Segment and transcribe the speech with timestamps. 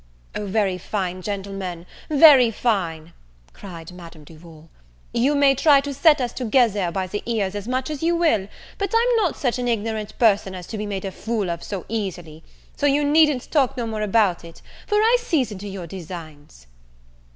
[0.33, 3.13] "O very fine, gentlemen, very fine,"
[3.53, 4.71] cried Madame Duval,
[5.13, 8.47] "you may try to set us together by the ears as much as you will;
[8.79, 11.85] but I'm not such an ignorant person as to be made a fool of so
[11.87, 12.43] easily;
[12.75, 16.65] so you needn't talk no more about it, for I sees into your designs."